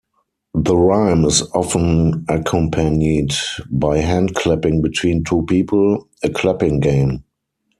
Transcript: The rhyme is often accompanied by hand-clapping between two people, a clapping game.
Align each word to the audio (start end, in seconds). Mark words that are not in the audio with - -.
The 0.55 0.75
rhyme 0.75 1.25
is 1.25 1.43
often 1.53 2.25
accompanied 2.27 3.35
by 3.69 3.99
hand-clapping 3.99 4.81
between 4.81 5.23
two 5.23 5.43
people, 5.45 6.07
a 6.23 6.29
clapping 6.31 6.79
game. 6.79 7.23